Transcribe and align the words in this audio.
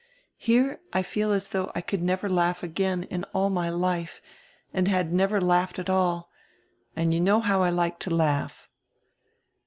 Here 0.39 0.81
I 0.93 1.03
feel 1.03 1.31
as 1.31 1.49
though 1.49 1.71
I 1.75 1.81
could 1.81 2.01
never 2.01 2.27
laugh 2.27 2.63
again 2.63 3.03
in 3.11 3.23
all 3.35 3.51
my 3.51 3.69
life 3.69 4.19
and 4.73 4.87
had 4.87 5.13
never 5.13 5.39
laughed 5.39 5.77
at 5.77 5.91
all, 5.91 6.31
and 6.95 7.13
you 7.13 7.19
know 7.19 7.39
how 7.39 7.61
I 7.61 7.69
like 7.69 7.99
to 7.99 8.09
laugh." 8.09 8.67